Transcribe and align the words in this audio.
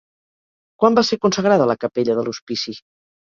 Quan 0.83 0.97
va 0.99 1.03
ser 1.09 1.19
consagrada 1.25 1.67
la 1.73 1.77
capella 1.85 2.17
de 2.21 2.25
l'hospici? 2.29 2.77